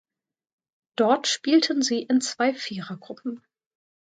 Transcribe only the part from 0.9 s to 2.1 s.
Dort spielten sie